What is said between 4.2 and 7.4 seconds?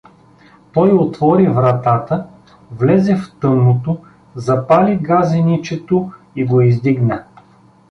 запали газеничето и го издигна.